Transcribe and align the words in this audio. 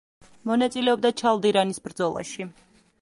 მონაწილეობდა 0.51 1.11
ჩალდირანის 1.23 1.83
ბრძოლაში. 1.89 2.49